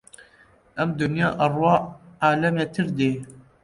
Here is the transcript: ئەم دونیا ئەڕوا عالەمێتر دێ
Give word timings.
ئەم 0.77 0.89
دونیا 0.99 1.29
ئەڕوا 1.39 1.75
عالەمێتر 2.25 2.87
دێ 2.97 3.11